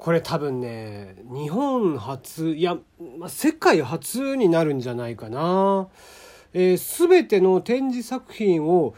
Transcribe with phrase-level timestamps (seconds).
[0.00, 2.78] これ多分ね日本初いや、
[3.18, 5.88] まあ、世界初になるんじゃないかな。
[6.54, 8.94] えー、全ての展示作品を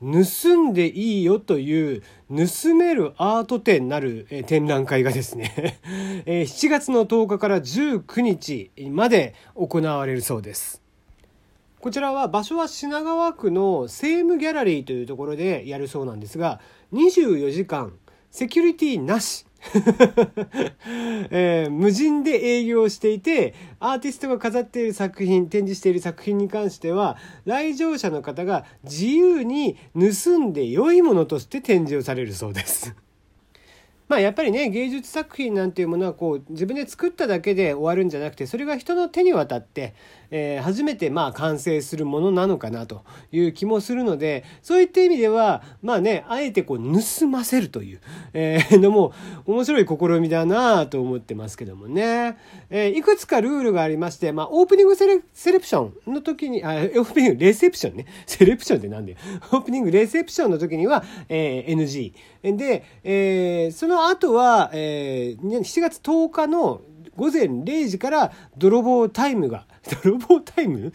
[0.00, 5.78] 盗んでいいよという盗めるアート展なる、えー、展覧会がですね、
[6.26, 10.82] えー、7月の10日から19日まで行われるそうです。
[11.80, 16.60] こちらは場所は品川区のセームギャラリーというところでやるそうなんですが
[16.92, 17.92] 24時間
[18.30, 19.45] セキュリティなし
[21.30, 32.94] えー、無人で営業していてアーティストが飾っている作品展示している作品に関しては来場者の方が自由に盗んで良いものとして展示をされるそうです。
[34.08, 39.94] まあやっぱりね芸術作品なんていうものはこう自分で作っただけで終わるんじゃなくてそれが人の手に渡って、
[40.30, 48.00] えー、初めてまあ完成するものなのかなという気もするのでそういった意味ではまあねあえてこう盗ませるという、
[48.32, 49.12] えー、のも
[49.46, 52.38] 面白い試みだなと思ってますけどもね、
[52.70, 58.06] えー、いくつかルールがありまして、まあ、オープニングセレセレプションの時にあオープニングレセプションね。
[58.26, 59.16] セレプションって何で。
[59.52, 62.12] オープニングレセプションの時には、えー、NG
[62.56, 66.82] で、えー、その後は、えー、7月10日の
[67.16, 69.66] 午前0時から泥棒タイムが、
[70.04, 70.92] 泥棒タイム？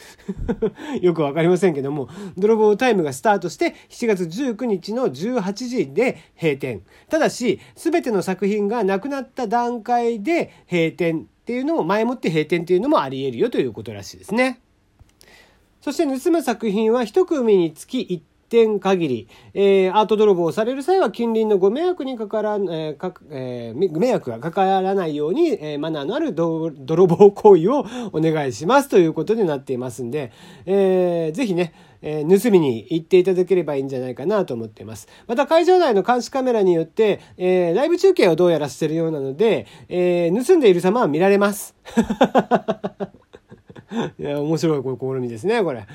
[1.01, 6.83] よくわかりませんけども、泥棒タイムがスタートして、7月19日の18時で閉店。
[7.09, 14.59] ただし、すべての作品がなくなった段階で閉店っていうのも、前もって閉店っていうのもあり得るよということらしいですね。
[15.81, 26.69] そして盗む作品は一組につき1点限り、えー、アート泥棒をされる際は近隣のご迷惑にかから、えーかえー、迷惑がかからないように、えー、マナーのある泥
[27.07, 30.33] 棒行為をお願いしますということになっていますんで、
[30.65, 35.07] えー、ぜひね、えー、盗みに行っていただければいいんじゃないかなと思っています。
[35.27, 41.73] また会場内の監視カメラによって、えー、ライブ中継をどうやらしてるようなので、えー、盗んでいる様は見られます。
[44.19, 45.85] いや、面白い試みですね、これ。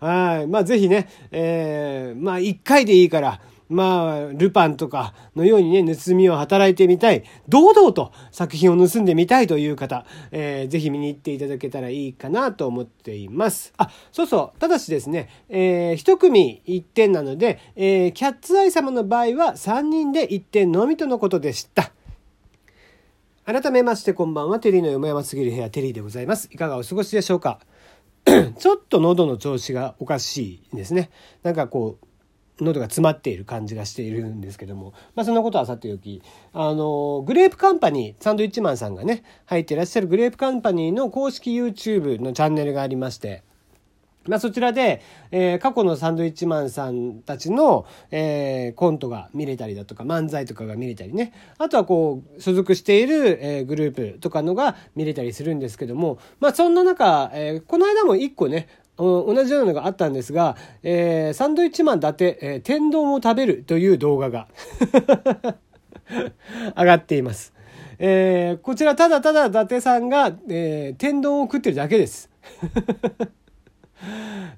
[0.00, 0.46] はい。
[0.46, 13.72] まあ、ぜひね、えー、まあ、一回でいいから、まあ、ルパンとかのようにね、盗みを働いてみたい、堂々と作品を盗んでみたいという方、えー、ぜひ見に行っていただけたらいいかなと思っています。
[13.78, 21.92] あ、そうそう、ただしですね、えー、一組一点なので、えー、キャッツアイ様の場合は3人で一点のみとのことでした。
[23.46, 24.58] 改めましてこんばんは。
[24.58, 26.48] テリーのよもやますぎる部屋テリーでございます。
[26.50, 27.60] いかがお過ごしでしょうか？
[28.58, 31.10] ちょっと喉の調子がおかしいですね。
[31.42, 31.98] なんかこ
[32.58, 36.22] う喉が詰まっている感じがしているんですけども、まあ、そんなことはさておき
[36.54, 43.42] あのグレープカンパニーサンドイッチマンさんがね入っていらっしゃるグレープカンパニーの公式 YouTube のチャンネルがありまして
[44.26, 51.32] まあ、そちらで、えー、過去のサンドイッチマンさんたちの、えー、コントが見れたりだとか、漫才とかが見れたりね。
[51.58, 64.48] あとはこう、所属している、えー、グループとかのが見れたりするんですけども、まあ、そんな中、え、この間も一個ね、同じようなのがあったんですが、え、サンドイッチマン伊達、え、天丼を食べるという動画が
[66.76, 67.52] 上がっています。
[67.98, 72.30] え、こちらただただ伊達さんが、え、天丼を食ってるだけです。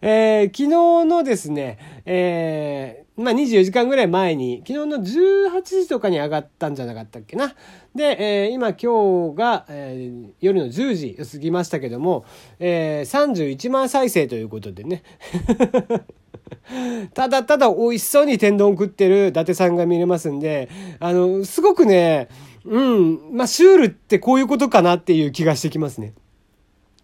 [0.01, 0.69] えー、昨日
[1.05, 7.55] のですね、えー、まあ、24時間ぐらい前に、昨日の18時とかに上がったんじゃなかったっけな。
[7.95, 12.25] で、えー、今今日が、えー、夜の10時過ぎましたけども、
[12.59, 15.03] えー、31万再生ということでね。
[17.15, 20.69] ただただ美味しそうに天丼食ってる伊達さんが見れますんで、
[21.01, 22.28] あの、すごくね、
[22.65, 26.15] うん、まあ、シュールってこういうことかなっていう気がしてきますね。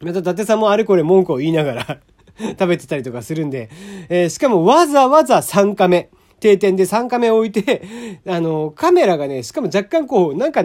[0.00, 2.00] また伊達さんもあれこれ文句を言いながら
[2.58, 3.70] 食べてたりとかするんで、
[4.08, 6.10] えー、しかもわざわざ3カメ。
[6.42, 7.82] 定点で3カメ置いて、
[8.26, 10.64] あの、カメラがね、しかも若干こう、なんか、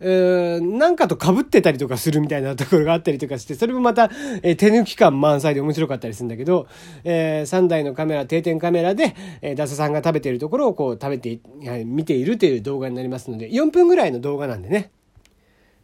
[0.00, 4.10] えー、なんかと被ってたりとかするみたいなところがあったりとかして、それもまた、
[4.42, 6.66] え、手抜き感満載で面白かったりするんだけど、
[7.04, 11.38] えー、3台のカメラ、定点カメラで、えー、ダサさんが食べているところをこう、食べて、
[11.84, 14.90] 見ているという動画になりますので、4分ぐらいの動画なんでね、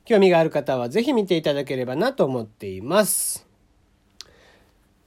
[0.04, 3.47] 興味がある方はぜひ見ていただければなと思っています。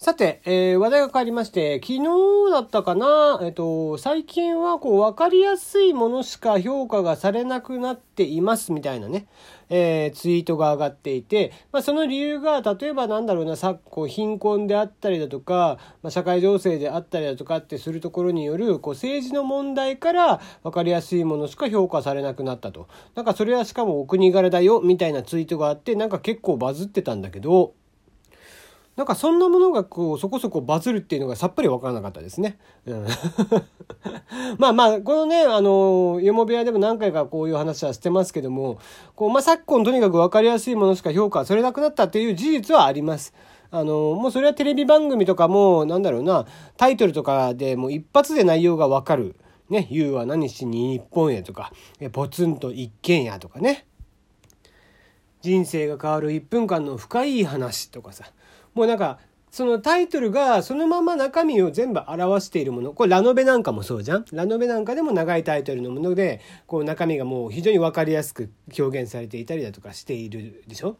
[0.03, 2.05] さて、えー、話題が変わりまして、昨日
[2.51, 9.27] だったかな、えっ、と、最近はこう、わかりやすいものしか評価がされなくなっていますみたいなね、
[9.69, 22.87] えー、ツイートが上がっていて、まあ、その理由が、例えばなんだろうな、昨今貧困であったりだとか、まあ、社会情勢であったりだとかってするところによる、こう、政治の問題からわかりやすいものしか評価されなくなったと。
[23.13, 27.75] なんかそれはしかもお国柄だよ、みたいなツイートがあって、なんか結構バズってたんだけど、
[28.97, 32.57] なんかそんなものがこうそこそこバズるっていうのがさっぱり分からなかったですね。
[32.85, 33.07] うん、
[34.59, 38.79] まあまあこのねあのよも部屋でも何回かこういう話はしてますけども
[39.15, 43.33] こう、まあ、昨今とにかく分かりやすいものしか評価されなくなったっていう事実はあります。
[43.73, 46.45] あのもうそれはテレビ番組とかもなんだろうな
[46.75, 49.35] タイトルとかでもう一発で内容が分かる。
[49.69, 51.71] ね、言うは何しに日本へとか、
[52.11, 53.85] ポツンと一軒家とかね。
[55.41, 58.25] 人生が変わる1分間の深い話とかさ
[58.73, 59.19] もうなんか
[59.51, 62.93] そのタイトルがそのまま中身を全部表しているもの。
[62.93, 64.25] これラノベなんかもそうじゃん？
[64.31, 70.95] ラノベなんかでも長いタイトルのものでこう中身がもう非常に分かりやすく表現されていたりだとかしているでしょ？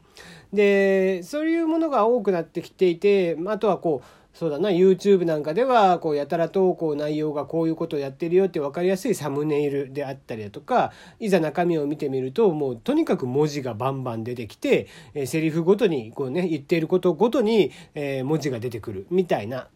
[0.51, 19.68] でそういうものが多くなってきていてあとはこうそうだな YouTube なんかではこうやたらとこう内容がこういうことをやってるよって分かりやすいサムネイルであったりだとかいざ中身を見てみるともうとにかく文字がバンバン出てきて、えー、セリフごとにこうね言っていることごとに、え、文字が出てくるみたいな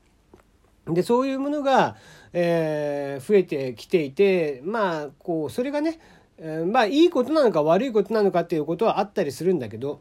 [0.88, 1.98] でそういうものが、
[2.32, 6.00] えー、増えてきていてまあこうそれがね、
[6.38, 10.00] えー、まあいいことなのか悪いことなのかっていうことはあったりするんだけど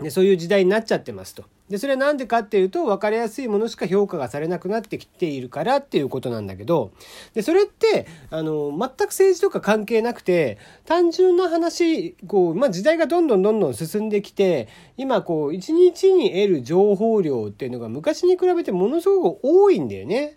[0.00, 1.44] でそういう時代になっちゃってますと。
[1.72, 6.92] でそれは何でかっていうと分かりやすいものしか評価がされなくなってきているからっていうことなんだけど
[7.32, 20.36] でそれってあの全く政治とか関係なくて単純な話こう、まあ、時代がどんどんどんどん進んできて今こう一日に得る情報量っていうのが昔に比べてものすごく多いんだよね。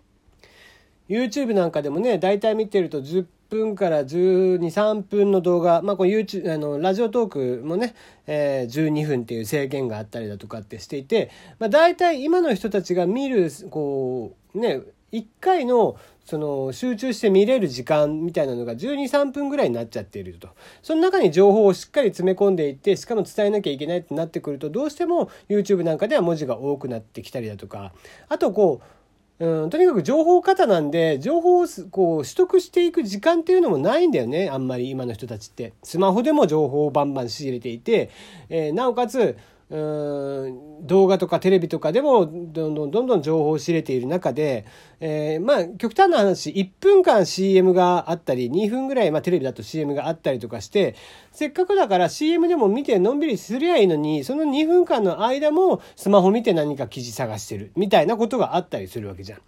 [1.10, 7.94] YouTube なんかでもね大体見てると10分から12、3分の動画、まあ、YouTube、あの、ラジオトークもね、
[8.26, 14.80] えー、12分っていう制限があったりだとかってしていて、まあ、大体今の人たちが見る、こう、ね、
[15.12, 15.96] 1回の
[16.26, 20.48] その集中して見れる時間みたいなのが12、3分ぐらいになっちゃっていると。
[20.82, 27.92] その中に情報をしっかり詰め込んでいって、しかも伝えなきゃいけないってなってくると、どうしても YouTube なんかでは文字が多くなってきたりだとか、
[28.28, 28.95] あとこう、
[29.38, 35.74] うん、とにかく情報過多なんで、情報をこう取得していく時間っていうのもないんだよね、あんまり今の人たちって。
[35.82, 38.10] スマホでも情報をバンバン仕入れていて、
[38.48, 39.36] えー、なおかつ、
[39.68, 44.64] 動画とかテレビとかでもどんどんどんどん情報を知れている中で、
[45.00, 50.94] えー、まあ極端な話1分間 CM があったり2分ぐらい、まあ、テレビだと CM があったりとかして
[51.32, 59.40] せっかくだから CM でも見てのんびりすりゃいいのにその2分間の間もスマホ見て何か記事探してるみたいなことがあったりするわけじゃん。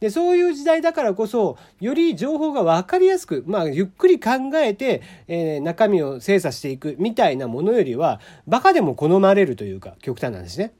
[0.00, 10.72] でそういう時代だからこそより情報が分かりやすく、まあ、ゆっくり考えて、えー、中身を精査していくみたいなものよりはバカでも好まれるというか極端なんですね。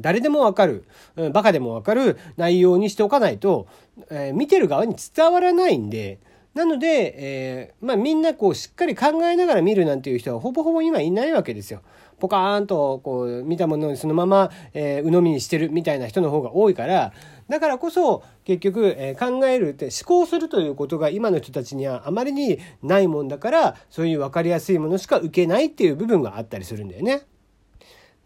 [0.00, 0.84] 誰でもわかる、
[1.32, 3.66] バカでもわかる内容にしておかないと、
[4.10, 6.20] えー、見てる側に伝わらないんで、
[6.54, 11.80] なので、えー、まあみんなこうしっかり考えながら見るなんていう人はほぼほぼ今いないわけですよ。
[12.22, 17.12] ポカーンとこう見たものにそのまま、えー、鵜呑みにしてるみたいな人の方が多いから、
[17.48, 27.22] だからこそ結局、えー、考えるって思考するということが今の人たちにはあまりにないもんだからそういう分かりやすいものしか受けないっていう部分があったりするんだよね。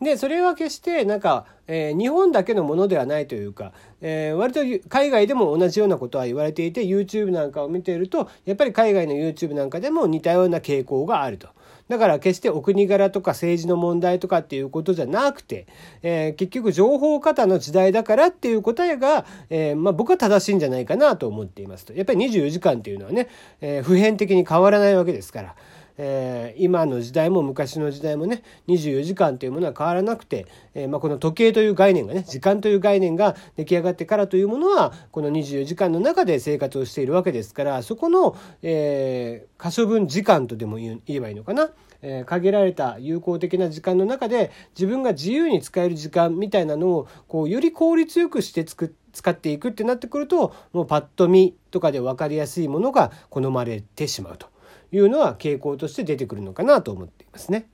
[0.03, 3.73] でそれは決してなんか、えー、日本だけのものではないというか、
[4.03, 11.49] えー、割と海外でも同じようなことは言われていて YouTube なんかを見ているとやっぱり海外の YouTube なんかでも似たような傾向があると。
[11.89, 15.67] だから決してお国柄とか政治の問題とかっていうことじゃなくて、
[16.03, 21.93] えー、結局情報過多の時代だからっていう答えが、えー、まあ、僕は正しいんじゃないかなと思っていますと。
[21.95, 23.29] やっぱり24時間っていうのはね、
[23.61, 25.55] えー、普遍的に変わらないわけですから。
[25.99, 41.71] えー、今の時代も昔の時代もね24時間というものは変わらなくて、えー、まあ、この時計という概念がね時間という概念が出来上がってからというものはこの24時間の中で生活をしているわけですからそこの、えー、可処分時間とでも言えばいいのかな？
[42.03, 54.56] え、限られた有効的な時間の中で自分が自由に使える時間みたいなのをこうより効率よくしてつく使っていくってなってくるともうパッと見とかで分かりやすいものが好まれてしまうと。
[54.93, 57.69] いうのは傾向として出てくるのかなと思っていますね。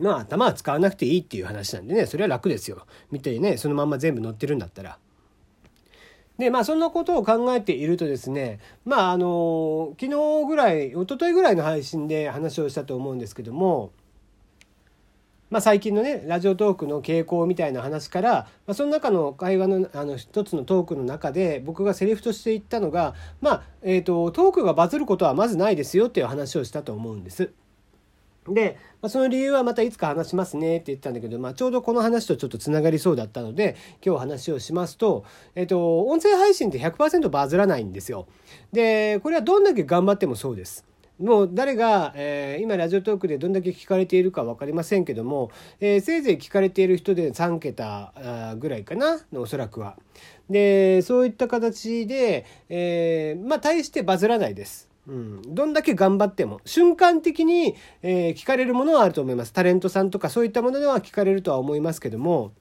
[0.00, 2.86] まあ頭は使わなくていいっていう話なんでねそれは楽ですよ。
[3.10, 4.98] みたいにねそのまんま全部載ってるんだったら。
[6.38, 13.92] でまあそんなことを考えているとですねまああの昨日ぐらい一昨日ぐらいの配信で話をしたと思うんですけども
[15.54, 18.32] まあ、最近のねラジオトークの傾向みたいな話から、
[18.66, 27.52] まあ、その中の会話のあの一つのトークの中で僕がセリフとして言ったのが、まあえーと、トークがバズることはまずないですよっていう話をしたと思うんです。
[28.48, 38.26] で、まあ、その理由はまたいつか話しますねって言ったんだけど、まあ、ちょうどこの話とちょっとつながりそうだったので今日話をしますと、えっ、ー、と、音声配信って100%バズらないんですよ。
[38.72, 40.84] でこれはどんだけ頑張ってもそうです。
[41.18, 48.12] もう誰が、えー、今ラジオトークでどんだけ聞かれているか分かりませんけども、えー、せいぜい聞かれている人で3桁
[48.58, 49.96] ぐらいかなおそらくは。
[50.50, 54.88] でそういった形で、えー、まあ大してバズらないです。
[55.06, 62.52] うん、どんだけ頑張っても瞬間的に、え、聞かれるものはあると思いますタレントさんとかそういったものでは聞かれるとは思いますけども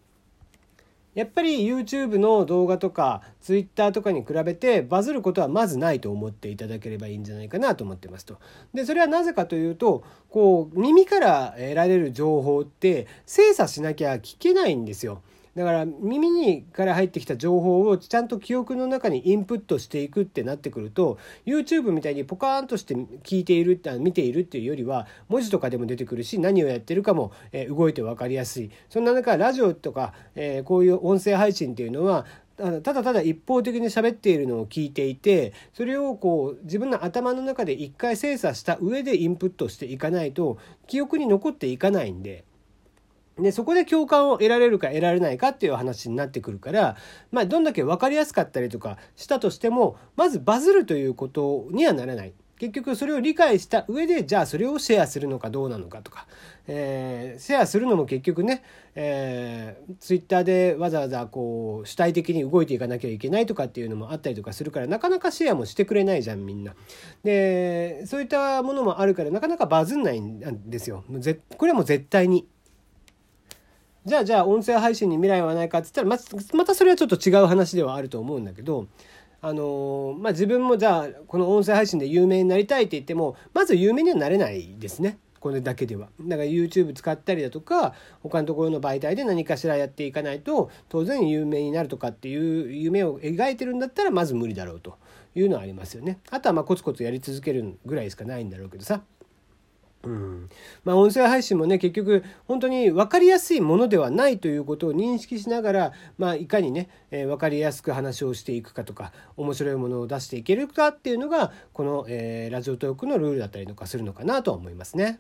[1.16, 8.38] やっぱり YouTube の動画とか Twitter とかに比べてバズることはまずないと思っていただければいいんじゃないかなと思ってますと。
[8.74, 15.22] でそれはなぜかというとこう耳から得られる情報って精査しなきゃ聞けないんですよ。
[15.56, 32.26] だから耳にから入ってきた情報をちゃんと記憶の中にインプットしていくってなってくると YouTube みたいにポカーンとして聞いている見ているっていうよりは文字とかでも出てくるし何をやってるかも、え動いて分かりやすいそんな中ラジオとか、えこういう音声配信っていうのは
[32.58, 40.58] ただただ一方的に喋っているのを聞いていてそれをこう自分の頭の中で一回精査した上でインプットしていかないと
[40.88, 42.44] 記憶に残っていかないんで。
[43.38, 46.96] で、そこで共感を得られるか得られないかっていう話になってくるから、
[47.32, 52.34] まあ、どんだけ分かりやすかったりとかしたとしても、まずバズるということにはならない。
[52.60, 56.28] 結局それを理解した上で、じゃあそれをシェアするのかどうなのかとか、
[56.68, 58.64] えー、シェアするのも結局ね、
[58.96, 66.76] えー、ツイッターでわざわざこう主体的に動いていかなきゃいけないとかっていうのもあったりとかするからなかなかシェアもしてくれないじゃんみんな。
[67.24, 71.04] でそういったものもあるからなかなかバズんないんですよ。
[71.58, 72.48] これはもう絶対に。
[74.06, 76.18] じゃあじゃあ音声配信に未来はないかって言ったらま
[76.58, 78.88] またそれはちょっと違う話ではあると思うんだけど
[79.46, 86.08] あのまあ、自分もじゃあこの音声配信で有名になりたいって言ってもまず有名にはなれないですねこれだけでは。
[86.22, 94.98] だから YouTube 使ったりだとか他のところの媒体で何かしらやっていかないと当然有名になるとかっていう夢を描いてるんだったらまず無理だろうと
[95.36, 96.20] いうのはありますよね。
[96.30, 99.02] あとはまあコツコツやり続けるぐらいしかないんだろうけどさ。
[100.04, 100.50] うん
[100.84, 115.20] まあ、音声配信もね結局本当に分かりやすいものではないということを認識しながら、まあ、いかにね、えー、分かりやすく話をしていくかとか面白いものを出していけるかっていうのがこの、えー、ラジオトークのルールだったりとかするのかなとは思いますね。